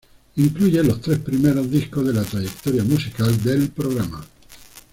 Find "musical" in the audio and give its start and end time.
2.83-3.39